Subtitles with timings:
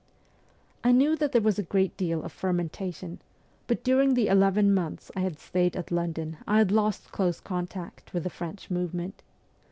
[0.83, 3.21] I knew that there was a great deal of fermentation,
[3.67, 8.11] but during the eleven months I had stayed at London I had lost close contact
[8.11, 9.21] with the French movement.